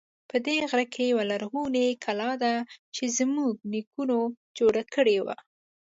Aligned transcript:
په 0.29 0.37
دې 0.45 0.57
غره 0.69 0.85
کې 0.93 1.03
یوه 1.11 1.23
لرغونی 1.31 1.87
کلا 2.05 2.31
ده 2.43 2.53
چې 2.95 3.03
زمونږ 3.17 3.53
نیکونو 3.71 4.17
جوړه 4.57 4.83
کړی 4.93 5.17
و 5.21 5.25